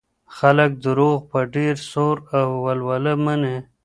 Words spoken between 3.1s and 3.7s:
مني.